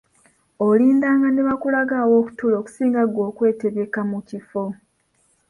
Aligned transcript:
Olindanga 0.67 1.27
nebakulaga 1.31 1.95
awokutuula 2.03 2.55
okusinga 2.57 3.01
gwe 3.11 3.23
okwetyebeka 3.29 3.99
mu 4.09 4.19
kifo. 4.29 4.63